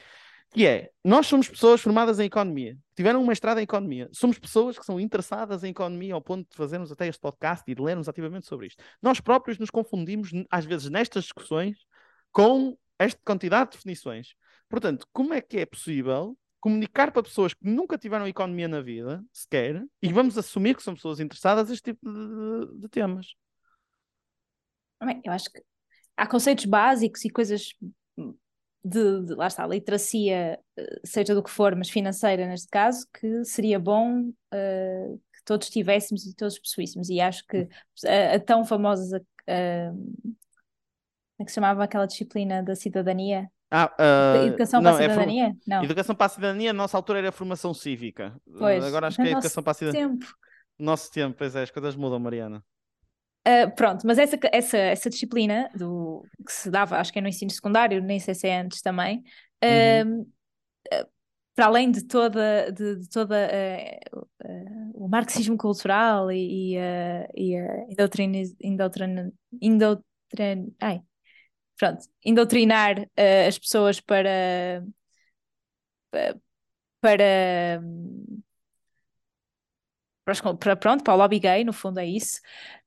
[0.53, 4.79] que é, nós somos pessoas formadas em economia, tiveram uma estrada em economia, somos pessoas
[4.79, 8.09] que são interessadas em economia ao ponto de fazermos até este podcast e de lermos
[8.09, 8.83] ativamente sobre isto.
[9.01, 11.79] Nós próprios nos confundimos, às vezes, nestas discussões,
[12.31, 14.35] com esta quantidade de definições.
[14.69, 19.25] Portanto, como é que é possível comunicar para pessoas que nunca tiveram economia na vida,
[19.33, 23.35] sequer, e vamos assumir que são pessoas interessadas neste tipo de, de, de temas?
[25.25, 25.61] Eu acho que
[26.17, 27.75] há conceitos básicos e coisas
[28.85, 33.45] de, de, lá está, literacia, eh, seja do que for, mas financeira neste caso, que
[33.45, 37.09] seria bom uh, que todos tivéssemos e todos possuíssemos.
[37.09, 37.69] E acho que
[38.05, 39.25] a, a tão famosa.
[39.43, 43.49] Uh, como é que se chamava aquela disciplina da cidadania?
[43.71, 45.47] Ah, uh, educação não, para a é cidadania?
[45.47, 45.85] É não.
[45.85, 48.37] Educação para a cidadania, nossa altura era formação cívica.
[48.59, 50.09] Pois, Agora acho que é educação para a cidadania.
[50.09, 50.27] Tempo.
[50.79, 52.65] Nosso tempo, pois é, as coisas mudam, Mariana.
[53.47, 57.29] Uh, pronto, mas essa, essa, essa disciplina do, que se dava, acho que é no
[57.29, 59.25] ensino secundário, nem sei se é antes também,
[59.65, 60.21] uhum.
[60.21, 61.07] uh,
[61.53, 63.37] para além de toda, de, de toda
[64.15, 71.03] uh, o marxismo cultural e, e, a indoutrina, indoutrina, indoutrina, ai,
[71.77, 73.09] pronto, indoutrinar
[73.49, 74.85] as pessoas para,
[76.13, 76.37] para,
[77.01, 77.83] para
[80.25, 82.41] para, para, pronto, para o lobby gay, no fundo é isso,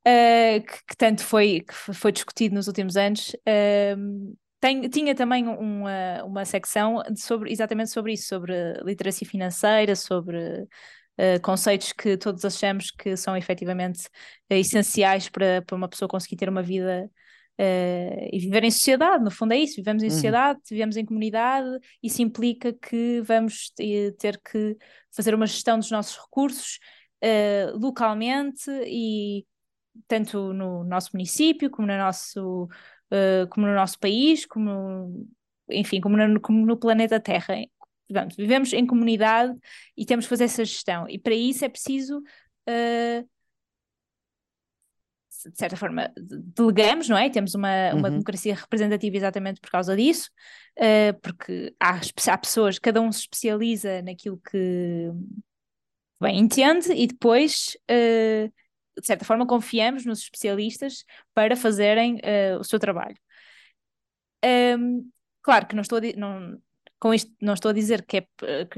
[0.08, 3.36] uh, que, que, tanto foi, que foi discutido nos últimos anos.
[3.48, 10.38] Uh, tem, tinha também uma, uma secção sobre, exatamente sobre isso, sobre literacia financeira, sobre
[10.40, 14.10] uh, conceitos que todos achamos que são efetivamente
[14.50, 17.10] essenciais para, para uma pessoa conseguir ter uma vida
[17.58, 20.12] Uh, e viver em sociedade, no fundo é isso, vivemos em uhum.
[20.12, 20.66] sociedade, uhum.
[20.72, 23.72] vivemos em comunidade, isso implica que vamos
[24.18, 24.76] ter que
[25.16, 26.80] fazer uma gestão dos nossos recursos
[27.26, 29.46] uh, localmente e
[30.08, 35.28] tanto no nosso município como no nosso, uh, como no nosso país, como
[35.70, 37.56] enfim, como no, como no planeta Terra.
[38.08, 39.58] Portanto, vivemos em comunidade
[39.98, 41.10] e temos que fazer essa gestão.
[41.10, 43.28] E para isso é preciso uh,
[45.50, 47.30] de certa forma, delegamos, não é?
[47.30, 48.14] Temos uma, uma uhum.
[48.14, 50.30] democracia representativa exatamente por causa disso,
[50.80, 52.00] uh, porque há,
[52.32, 55.12] há pessoas, cada um se especializa naquilo que
[56.20, 58.52] bem entende e depois, uh,
[59.00, 63.18] de certa forma, confiamos nos especialistas para fazerem uh, o seu trabalho.
[64.78, 65.10] Um,
[65.42, 66.58] claro que não estou a, não,
[67.00, 68.22] com isto não estou a dizer que é,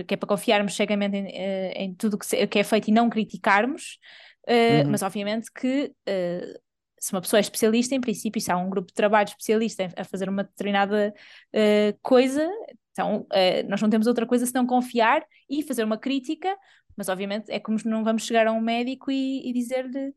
[0.06, 4.00] que é para confiarmos cegamente em, em tudo que, que, é feito e não criticarmos,
[4.48, 4.92] Uh, uhum.
[4.92, 6.60] Mas obviamente que uh,
[6.98, 10.04] se uma pessoa é especialista, em princípio, se há um grupo de trabalho especialista a
[10.06, 11.14] fazer uma determinada
[11.54, 12.50] uh, coisa,
[12.92, 13.28] então
[13.70, 16.58] nós não temos outra coisa senão confiar e fazer uma crítica,
[16.98, 20.14] mas obviamente é como não vamos chegar a um médico e, e dizer-lhe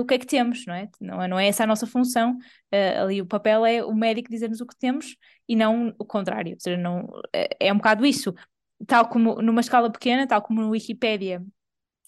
[0.00, 0.88] o que é que temos, não é?
[1.00, 2.36] Não, é, não é essa a nossa função.
[3.00, 5.16] ali o papel é o médico dizer-nos o que temos
[5.48, 6.54] e não o contrário.
[6.54, 8.34] Ou seja, não, é, é um bocado isso.
[8.88, 11.44] Tal como numa escala pequena, tal como no Wikipédia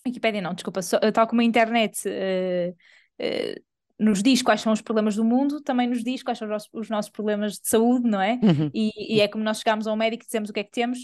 [0.06, 3.62] Wikipédia não, desculpa, só, tal como a internet uh, uh,
[3.98, 6.88] nos diz quais são os problemas do mundo, também nos diz quais são os, os
[6.88, 8.38] nossos problemas de saúde, não é?
[8.42, 8.70] Uhum.
[8.72, 10.98] E, e, é como nós chegamos ao médico e dizemos o que é que temos.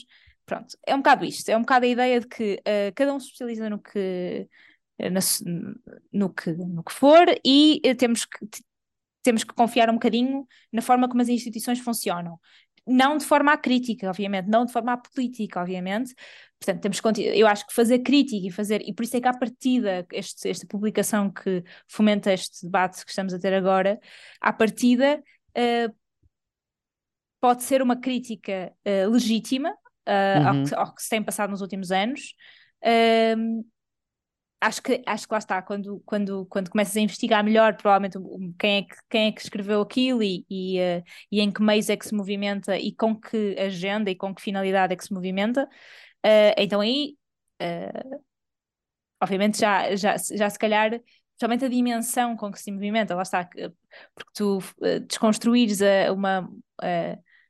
[0.46, 3.18] Pronto, é um bocado isto, é um bocado a ideia de que uh, cada um
[3.20, 4.48] se especializa no que,
[4.98, 5.20] na,
[6.12, 8.46] no que, no que for e temos que,
[9.22, 12.38] temos que confiar um bocadinho na forma como as instituições funcionam
[12.86, 16.14] não de forma à crítica, obviamente, não de forma à política, obviamente.
[16.58, 19.28] Portanto, temos que, eu acho que fazer crítica e fazer, e por isso é que
[19.28, 23.98] à partida, este, esta publicação que fomenta este debate que estamos a ter agora,
[24.40, 25.22] à partida
[25.58, 25.94] uh,
[27.40, 29.74] pode ser uma crítica uh, legítima
[30.06, 30.48] uh, uhum.
[30.48, 32.34] ao, que, ao, que, se tem passado nos últimos anos.
[32.82, 33.64] Uh,
[34.60, 38.18] acho que, acho que lá está, quando, quando, quando começas a investigar melhor, provavelmente
[38.58, 41.90] quem é que, quem é que escreveu aquilo e, e, uh, e em que meios
[41.90, 45.12] é que se movimenta e com que agenda e com que finalidade é que se
[45.12, 47.16] movimenta, uh, então aí,
[47.62, 48.20] uh,
[49.22, 50.90] obviamente, já, já, já se calhar,
[51.30, 54.58] principalmente a dimensão com que se movimenta, lá está, porque tu
[55.06, 56.48] desconstruires a, uma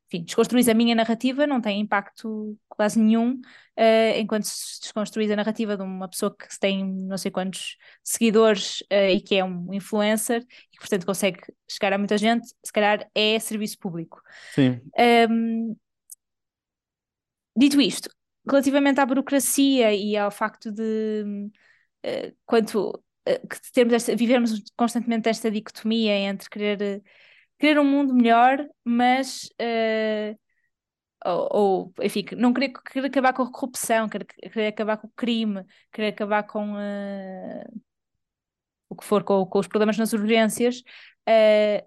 [0.09, 5.37] enfim, desconstruís a minha narrativa não tem impacto quase nenhum, uh, enquanto se desconstruís a
[5.37, 9.73] narrativa de uma pessoa que tem não sei quantos seguidores uh, e que é um
[9.75, 14.23] influencer e que, portanto, consegue chegar a muita gente, se calhar é serviço público.
[14.55, 14.81] Sim.
[15.29, 15.77] Um,
[17.57, 18.09] dito isto,
[18.49, 21.51] relativamente à burocracia e ao facto de
[22.05, 27.03] uh, quanto que termos esta, vivermos constantemente esta dicotomia entre querer
[27.59, 30.39] querer um mundo melhor, mas uh,
[31.25, 35.13] ou, ou, enfim, não querer, querer acabar com a corrupção, querer, querer acabar com o
[35.17, 37.83] crime, querer acabar com uh,
[38.89, 40.81] o que for, com, com, os problemas nas urgências,
[41.29, 41.87] uh,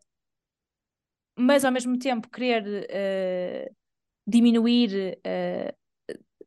[1.37, 3.71] mas ao mesmo tempo querer
[4.27, 5.17] diminuir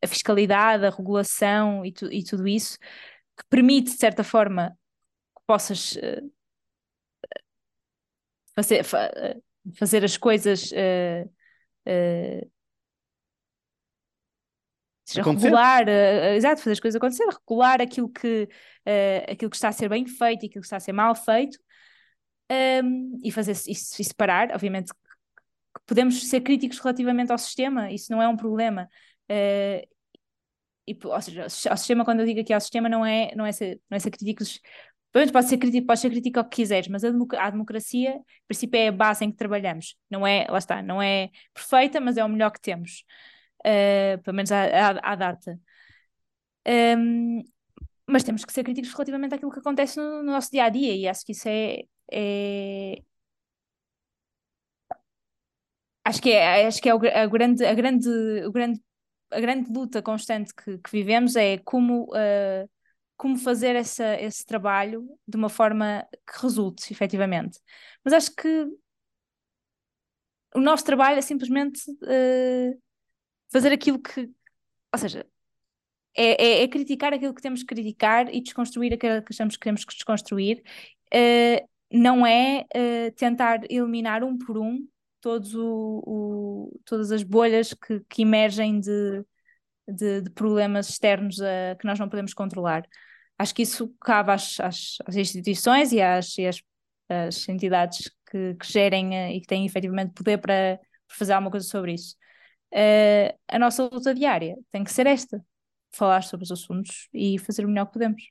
[0.02, 4.76] a fiscalidade, a regulação e, tu, e, tudo isso, que permite, de certa forma,
[5.34, 5.96] que possas
[8.54, 8.84] fazer,
[9.78, 11.26] fazer as coisas uh,
[11.88, 12.50] uh,
[15.04, 18.48] seja, regular, uh, exato, fazer as coisas acontecer, regular aquilo que,
[19.28, 21.58] aquilo que está a ser bem feito e aquilo que está a ser mal feito
[22.50, 24.92] um, ehm, e fazer isso e separar, obviamente
[25.86, 28.88] podemos ser críticos relativamente ao sistema, isso não é um problema.
[29.30, 29.86] Uh,
[30.86, 33.52] e, ou seja, ao sistema, quando eu digo aqui ao sistema, não é, não é,
[33.52, 34.60] ser, não é ser críticos
[35.12, 38.24] Pronto, pode ser crítico, pode ser crítico ao que quiseres, mas a, a democracia, em
[38.48, 39.94] princípio, é a base em que trabalhamos.
[40.10, 43.04] Não é, lá está, não é perfeita, mas é o melhor que temos,
[43.60, 45.60] uh, pelo menos à, à, à data.
[46.66, 47.42] Um,
[48.06, 50.94] mas temos que ser críticos relativamente àquilo que acontece no, no nosso dia a dia,
[50.94, 53.02] e acho que isso é, é...
[56.04, 58.08] Acho que é, acho que é o, a grande, a grande,
[58.46, 58.80] o grande,
[59.30, 62.68] a grande luta constante que, que vivemos é como uh,
[63.22, 67.60] como fazer essa, esse trabalho de uma forma que resulte, efetivamente.
[68.04, 68.66] Mas acho que
[70.56, 72.82] o nosso trabalho é simplesmente uh,
[73.52, 74.22] fazer aquilo que.
[74.92, 75.24] Ou seja,
[76.16, 79.62] é, é, é, criticar aquilo que temos que criticar e desconstruir aquilo que achamos que
[79.62, 80.60] temos que desconstruir.
[81.14, 84.84] Uh, não é uh, tentar eliminar um por um
[85.20, 89.24] todos o, o, todas as bolhas que, que emergem de,
[89.86, 91.36] de, de, problemas externos
[91.78, 92.84] que nós não podemos controlar.
[93.42, 96.62] Acho que isso cabe às, às, às instituições e às, e às,
[97.08, 100.78] às entidades que, que, gerem uh, e que têm efetivamente poder para,
[101.08, 102.14] fazer alguma coisa sobre isso.
[102.72, 105.44] Uh, a nossa luta diária tem que ser esta:
[105.90, 108.22] falar sobre os assuntos e fazer o melhor que podemos.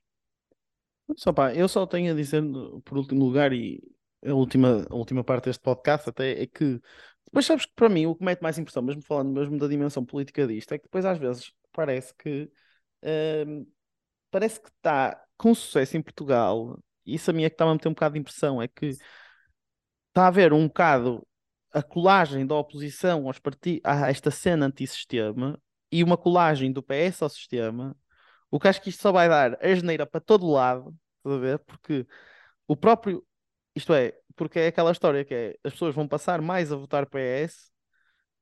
[1.17, 2.41] Só pá, eu só tenho a dizer,
[2.85, 3.83] por último lugar, e
[4.25, 6.79] a última, a última parte deste podcast até é que
[7.25, 10.05] depois sabes que para mim o que mete mais impressão, mesmo falando mesmo da dimensão
[10.05, 12.49] política disto, é que depois às vezes parece que
[13.45, 13.65] hum,
[14.31, 17.89] parece que está com sucesso em Portugal, isso a mim é que está a meter
[17.89, 21.25] um bocado de impressão, é que está a haver um bocado
[21.73, 23.81] a colagem da oposição aos part...
[23.83, 25.59] a esta cena antissistema
[25.91, 27.95] e uma colagem do PS ao sistema,
[28.49, 31.59] o que acho que isto só vai dar asneira para todo lado, a ver?
[31.59, 32.05] Porque
[32.67, 33.25] o próprio,
[33.75, 37.05] isto é, porque é aquela história que é as pessoas vão passar mais a votar
[37.07, 37.71] PS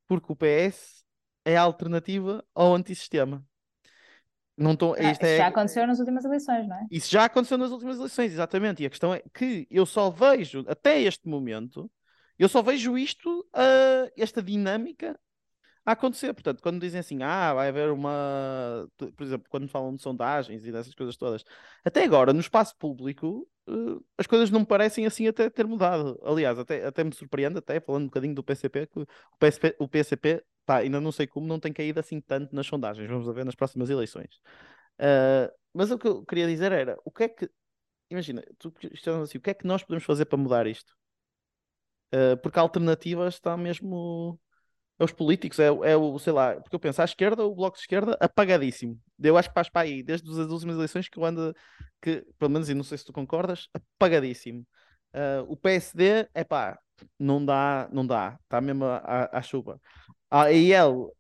[0.07, 1.03] porque o PS
[1.45, 3.45] é a alternativa ao antissistema.
[4.59, 5.37] Não tô, ah, isto é...
[5.37, 6.85] já aconteceu nas últimas eleições, não é?
[6.91, 8.83] Isso já aconteceu nas últimas eleições, exatamente.
[8.83, 11.89] E a questão é que eu só vejo, até este momento,
[12.37, 15.17] eu só vejo isto, uh, esta dinâmica
[15.85, 16.33] a acontecer.
[16.33, 18.85] Portanto, quando dizem assim, ah, vai haver uma.
[18.97, 21.45] Por exemplo, quando falam de sondagens e dessas coisas todas,
[21.83, 26.19] até agora, no espaço público, uh, as coisas não me parecem assim até ter mudado.
[26.23, 29.07] Aliás, até, até me surpreende, até falando um bocadinho do PCP, que o
[29.39, 30.43] PCP, o PCP
[30.77, 33.09] ainda não sei como, não tem caído assim tanto nas sondagens.
[33.09, 34.39] Vamos ver nas próximas eleições.
[34.99, 37.49] Uh, mas o que eu queria dizer era, o que é que.
[38.09, 38.73] Imagina, tu
[39.23, 40.93] assim, o que é que nós podemos fazer para mudar isto?
[42.13, 44.39] Uh, porque a alternativa está mesmo
[44.99, 47.77] é os políticos, é, é o, sei lá, porque eu penso, à esquerda, o bloco
[47.77, 48.99] de esquerda apagadíssimo.
[49.17, 51.55] Eu acho que faz para aí, desde as últimas eleições que eu ando,
[52.01, 54.67] que, pelo menos, e não sei se tu concordas, apagadíssimo.
[55.13, 56.77] Uh, o PSD, é pá,
[57.17, 59.79] não dá, não dá, está mesmo à, à chuva.
[60.31, 61.11] A EL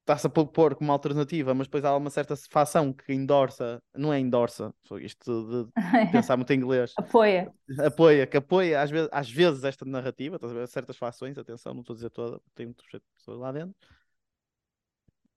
[0.00, 4.18] está-se a pôr como alternativa, mas depois há uma certa facção que endorça, não é
[4.18, 5.72] endorça, isto de
[6.12, 6.92] pensar muito em inglês.
[6.96, 7.52] apoia.
[7.78, 11.96] Apoia, que apoia às vezes, às vezes esta narrativa, certas fações, atenção, não estou a
[11.96, 13.74] dizer toda, tem muitas pessoas lá dentro.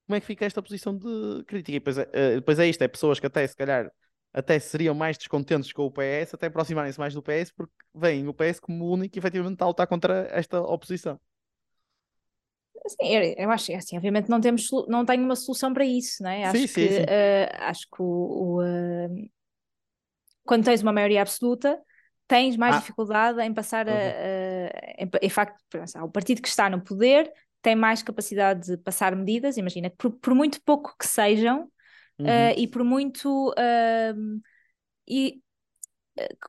[0.05, 1.77] Como é que fica esta posição de crítica?
[1.77, 3.89] E depois é, eh, depois é isto, é pessoas que até se calhar
[4.33, 8.33] até seriam mais descontentes com o PS, até aproximarem-se mais do PS, porque veem o
[8.33, 11.19] PS como o único que efetivamente está a lutar contra esta oposição.
[12.85, 16.21] Assim, eu, eu acho que assim, obviamente não temos não tenho uma solução para isso,
[16.21, 16.43] não é?
[16.43, 17.01] Acho sim, que sim, sim.
[17.01, 19.29] Uh, acho que o, o uh,
[20.43, 21.79] quando tens uma maioria absoluta
[22.27, 22.79] tens mais ah.
[22.79, 23.93] dificuldade em passar uhum.
[23.93, 25.57] a, a, em, em facto
[26.03, 30.35] o partido que está no poder tem mais capacidade de passar medidas, imagina, por, por
[30.35, 31.69] muito pouco que sejam
[32.19, 32.25] uhum.
[32.25, 33.53] uh, e por muito
[35.07, 35.41] e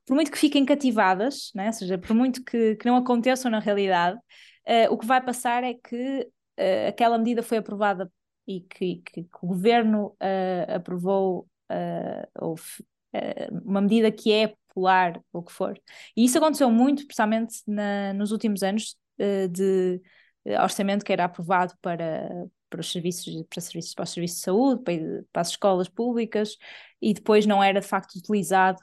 [0.06, 1.68] por muito que fiquem cativadas, né?
[1.68, 4.18] ou seja, por muito que, que não aconteçam na realidade,
[4.66, 8.10] Uh, o que vai passar é que uh, aquela medida foi aprovada
[8.46, 11.48] e que, que, que o governo uh, aprovou
[12.40, 12.56] ou,
[13.64, 15.80] uma medida que é popular, ou o que for.
[16.16, 18.96] E isso aconteceu muito, especialmente na, nos últimos anos,
[19.50, 20.00] de
[20.60, 22.28] orçamento que era aprovado para,
[22.74, 26.56] para os serviços, para, serviços, para os serviços de saúde, para, para as escolas públicas,
[27.00, 28.80] e depois não era de facto utilizado.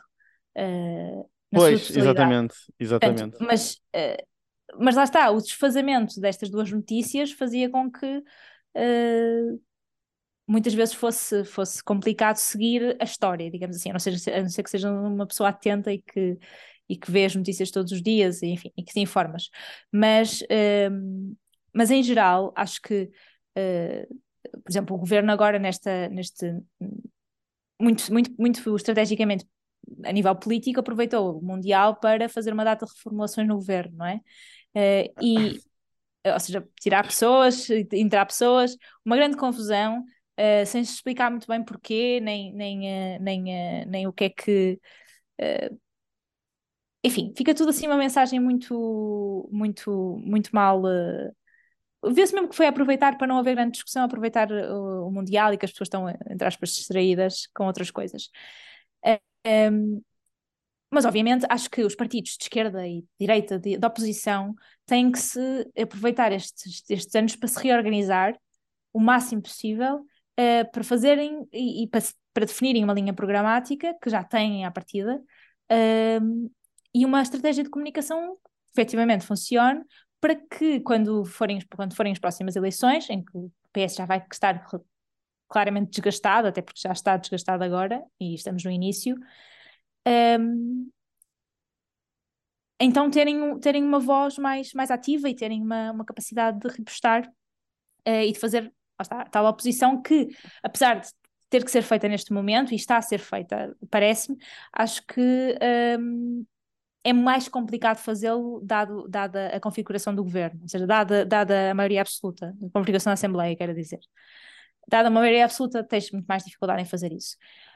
[0.57, 3.21] Uh, pois, exatamente, exatamente.
[3.21, 4.30] Portanto, mas uh,
[4.79, 9.61] mas lá está, o desfazamento destas duas notícias fazia com que uh,
[10.47, 14.49] muitas vezes fosse, fosse complicado seguir a história, digamos assim, a não, ser, a não
[14.49, 16.37] ser que seja uma pessoa atenta e que,
[16.89, 19.49] e que vê as notícias todos os dias, e, enfim, e que te informas.
[19.91, 21.35] Mas, uh,
[21.73, 23.09] mas em geral, acho que,
[23.57, 24.07] uh,
[24.63, 26.53] por exemplo, o governo agora nesta, neste
[27.79, 29.45] muito, muito, muito estrategicamente
[30.05, 34.05] a nível político aproveitou o Mundial para fazer uma data de reformulações no governo, não
[34.05, 34.21] é?
[34.75, 35.59] Uh, e,
[36.25, 39.99] ou seja, tirar pessoas, entrar pessoas, uma grande confusão,
[40.39, 44.29] uh, sem se explicar muito bem porquê, nem, nem, uh, nem, nem o que é
[44.29, 44.79] que.
[47.03, 50.81] enfim, fica tudo assim uma mensagem muito, muito, muito mal.
[52.03, 55.57] Vê-se mesmo que foi aproveitar para não haver grande discussão, aproveitar o, o Mundial e
[55.57, 58.29] que as pessoas estão, entre aspas, distraídas com outras coisas.
[59.45, 60.01] Um,
[60.91, 64.53] mas, obviamente, acho que os partidos de esquerda e de direita, de, de oposição,
[64.85, 68.37] têm que se aproveitar estes, estes anos para se reorganizar
[68.91, 72.01] o máximo possível uh, para fazerem e, e para,
[72.33, 75.15] para, definirem uma linha programática que já têm à partida
[75.71, 76.51] uh,
[76.93, 79.81] e uma estratégia de comunicação que efetivamente funcione
[80.19, 84.23] para que quando forem, quando forem as próximas eleições, em que o PS já vai
[84.31, 84.65] estar
[85.47, 89.15] claramente desgastado, até porque já está desgastado agora e estamos no início.
[90.07, 90.89] Um,
[92.79, 97.27] então terem, terem uma voz mais, mais ativa e terem uma, uma capacidade de repostar
[98.07, 100.29] uh, e de fazer está, tal oposição que,
[100.63, 101.09] apesar de
[101.49, 104.37] ter que ser feita neste momento, e está a ser feita, parece-me,
[104.73, 105.57] acho que
[105.99, 106.45] um,
[107.03, 111.73] é mais complicado fazê-lo dado, dada a configuração do governo, ou seja, dada, dada a
[111.73, 113.99] maioria absoluta, a configuração da Assembleia, quero dizer.
[114.87, 117.35] Dada a maioria absoluta, tens muito mais dificuldade em fazer isso.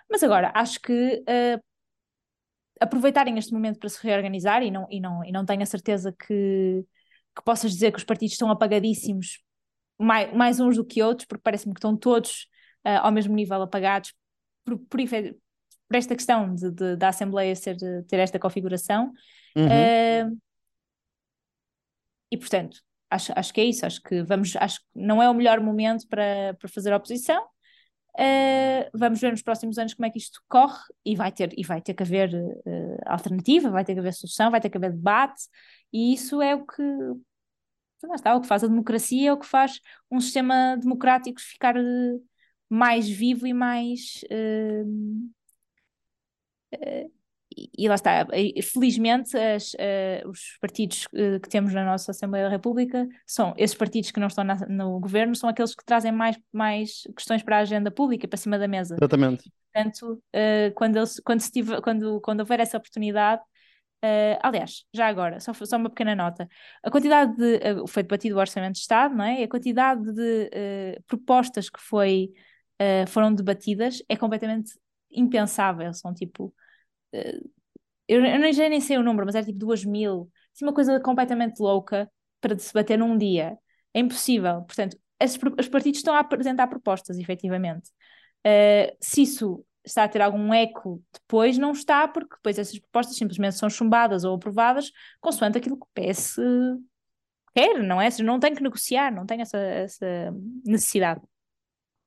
[0.10, 1.64] Mas agora, acho que uh,
[2.80, 6.12] aproveitarem este momento para se reorganizar, e não, e não, e não tenho a certeza
[6.12, 6.86] que,
[7.36, 9.42] que possas dizer que os partidos estão apagadíssimos,
[9.98, 12.48] mais, mais uns do que outros, porque parece-me que estão todos
[12.86, 14.14] uh, ao mesmo nível apagados
[14.64, 15.00] por, por,
[15.88, 19.12] por esta questão de, de, da Assembleia ser, ter esta configuração.
[19.56, 19.66] Uhum.
[19.66, 20.38] Uh,
[22.32, 23.86] e portanto, acho, acho que é isso.
[23.86, 27.46] Acho que vamos, acho que não é o melhor momento para, para fazer oposição.
[28.18, 31.64] Uh, vamos ver nos próximos anos como é que isto corre e vai ter, e
[31.64, 34.92] vai ter que haver uh, alternativa, vai ter que haver solução, vai ter que haver
[34.92, 35.44] debate,
[35.92, 36.84] e isso é o que
[38.14, 42.24] está, o que faz a democracia, é o que faz um sistema democrático ficar uh,
[42.70, 44.24] mais vivo e mais
[46.76, 47.12] Uh,
[47.56, 48.28] e lá está,
[48.64, 53.76] felizmente as, uh, os partidos uh, que temos na nossa Assembleia da República são esses
[53.76, 57.58] partidos que não estão na, no governo, são aqueles que trazem mais, mais questões para
[57.58, 58.96] a agenda pública, para cima da mesa.
[58.96, 59.50] Exatamente.
[59.74, 63.42] Portanto, uh, quando, eles, quando, se tiver, quando, quando houver essa oportunidade,
[64.44, 66.48] aliás, já agora, só, só uma pequena nota,
[66.84, 69.42] a quantidade de, foi debatido o Orçamento de Estado, não é?
[69.42, 70.52] A quantidade de
[71.08, 72.30] propostas que foi,
[73.08, 74.74] foram debatidas é completamente
[75.10, 76.54] impensável, são tipo
[78.08, 81.00] eu, eu já nem sei o número, mas era tipo duas mil, assim, uma coisa
[81.00, 82.10] completamente louca
[82.40, 83.58] para se bater num dia.
[83.94, 84.64] É impossível.
[84.64, 87.90] Portanto, as, os partidos estão a apresentar propostas, efetivamente.
[88.46, 93.18] Uh, se isso está a ter algum eco depois, não está, porque depois essas propostas
[93.18, 94.92] simplesmente são chumbadas ou aprovadas
[95.22, 96.38] consoante aquilo que o PS
[97.56, 98.10] quer, não é?
[98.24, 100.06] Não tem que negociar, não tem essa, essa
[100.66, 101.22] necessidade.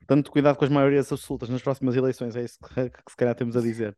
[0.09, 3.35] Portanto, cuidado com as maiorias absolutas nas próximas eleições, é isso que, que, se calhar
[3.35, 3.95] temos a dizer.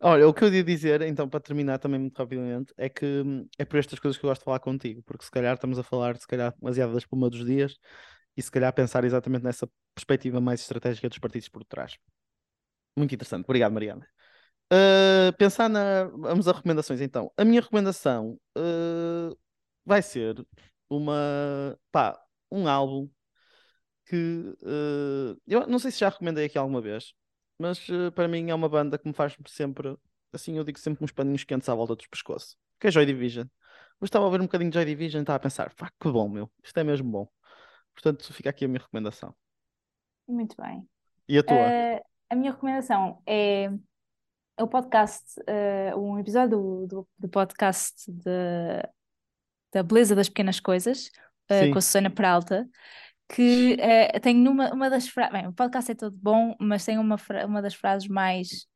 [0.00, 3.48] Olha, o que eu ia dizer, então, para terminar também muito rapidamente, é que hum,
[3.56, 5.84] é por estas coisas que eu gosto de falar contigo, porque se calhar estamos a
[5.84, 7.78] falar, se calhar, demasiado da espuma dos dias
[8.36, 11.96] e se calhar pensar exatamente nessa perspectiva mais estratégica dos partidos por trás.
[12.96, 13.44] Muito interessante.
[13.44, 14.04] Obrigado, Mariana.
[14.72, 16.04] Uh, pensar na.
[16.06, 17.30] Vamos a recomendações então.
[17.36, 19.38] A minha recomendação uh,
[19.86, 20.44] vai ser
[20.90, 21.78] uma.
[21.92, 23.08] pá, um álbum
[24.12, 27.14] que uh, eu não sei se já recomendei aqui alguma vez,
[27.58, 29.96] mas uh, para mim é uma banda que me faz sempre,
[30.34, 33.46] assim eu digo sempre uns paninhos quentes à volta dos pescoços, que é Joy Division.
[33.98, 36.10] Eu estava a ver um bocadinho de Joy Division e estava a pensar, pá, que
[36.10, 37.26] bom, meu, isto é mesmo bom.
[37.94, 39.34] Portanto, fica aqui a minha recomendação.
[40.28, 40.86] Muito bem.
[41.26, 41.56] E a tua?
[41.56, 43.70] Uh, a minha recomendação é
[44.60, 45.40] o podcast,
[45.96, 48.82] um episódio do, do, do podcast de,
[49.72, 51.10] da Beleza das Pequenas Coisas,
[51.48, 52.68] com a Susana Peralta,
[53.32, 55.32] que uh, tem numa uma das frases.
[55.32, 57.16] Bem, o podcast é todo bom, mas tem uma,
[57.46, 58.66] uma das frases mais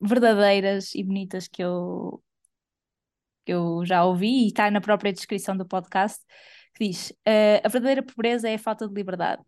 [0.00, 2.20] verdadeiras e bonitas que eu,
[3.44, 6.20] que eu já ouvi e está na própria descrição do podcast,
[6.74, 9.42] que diz: uh, A verdadeira pobreza é a falta de liberdade.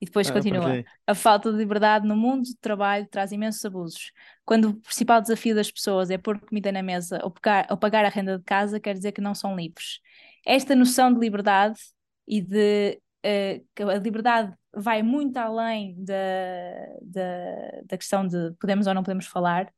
[0.00, 4.10] E depois ah, continua: A falta de liberdade no mundo do trabalho traz imensos abusos.
[4.44, 8.04] Quando o principal desafio das pessoas é pôr comida na mesa ou, pegar, ou pagar
[8.04, 10.00] a renda de casa, quer dizer que não são livres.
[10.44, 11.78] Esta noção de liberdade
[12.26, 13.00] e de
[13.74, 16.14] que a liberdade vai muito além da,
[17.02, 19.70] da, da questão de podemos ou não podemos falar, uh,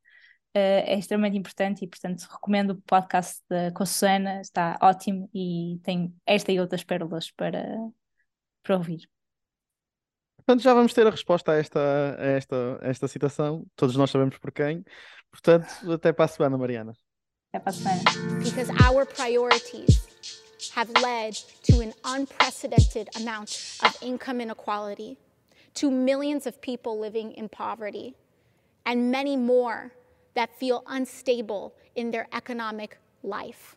[0.54, 5.80] é extremamente importante e, portanto, recomendo o podcast da, com a Susana, está ótimo e
[5.82, 7.64] tem esta e outras pérolas para,
[8.62, 9.08] para ouvir.
[10.36, 13.64] Portanto, já vamos ter a resposta a esta, a esta, a esta citação.
[13.76, 14.84] Todos nós sabemos por quem.
[15.30, 16.92] Portanto, até para a semana, Mariana.
[17.52, 18.02] Até para a semana.
[18.42, 20.09] Because our priorities
[20.74, 21.34] have led
[21.64, 25.16] to an unprecedented amount of income inequality,
[25.74, 28.14] to millions of people living in poverty,
[28.84, 29.92] and many more
[30.34, 33.76] that feel unstable in their economic life.